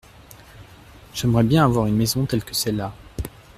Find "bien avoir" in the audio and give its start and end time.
1.43-1.85